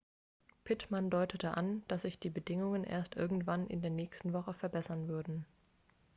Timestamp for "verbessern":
4.55-5.07